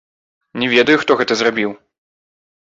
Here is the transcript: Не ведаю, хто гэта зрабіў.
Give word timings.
Не 0.61 0.69
ведаю, 0.71 0.95
хто 1.03 1.17
гэта 1.19 1.37
зрабіў. 1.43 1.71